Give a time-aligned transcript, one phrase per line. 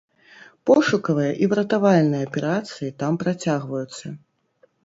[0.69, 4.05] Пошукавыя і выратавальныя аперацыі там працягваюцца.